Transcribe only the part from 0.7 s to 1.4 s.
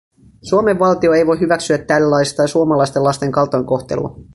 valtio ei voi